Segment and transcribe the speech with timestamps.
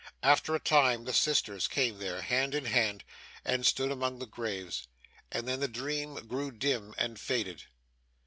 [0.23, 3.03] After a time the sisters came there, hand in hand,
[3.45, 4.87] and stood among the graves.
[5.31, 7.65] And then the dream grew dim, and faded.